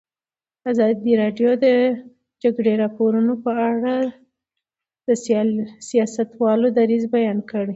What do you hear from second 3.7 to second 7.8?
اړه د سیاستوالو دریځ بیان کړی.